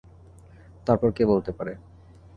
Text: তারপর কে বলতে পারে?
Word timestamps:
তারপর 0.87 1.09
কে 1.11 1.23
বলতে 1.25 1.51
পারে? 1.57 1.73